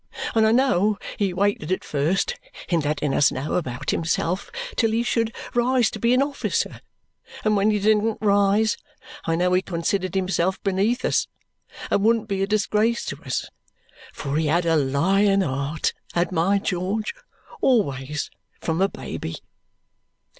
[0.33, 2.33] And I know he waited at first,
[2.69, 6.81] in letting us know about himself, till he should rise to be an officer;
[7.45, 8.77] and when he didn't rise,
[9.25, 11.27] I know he considered himself beneath us,
[11.91, 13.47] and wouldn't be a disgrace to us.
[14.11, 17.13] For he had a lion heart, had my George,
[17.61, 19.35] always from a baby!"